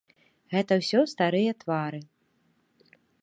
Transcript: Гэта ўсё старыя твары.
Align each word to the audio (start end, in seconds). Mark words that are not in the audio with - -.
Гэта 0.53 0.77
ўсё 0.79 0.99
старыя 1.13 1.51
твары. 1.61 2.01